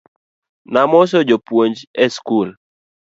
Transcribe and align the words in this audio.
Namoso 0.73 1.17
japuonj 1.31 1.77
e 2.03 2.05
skul 2.15 2.49